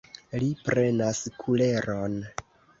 Li 0.43 0.47
prenas 0.69 1.21
kuleron. 1.45 2.21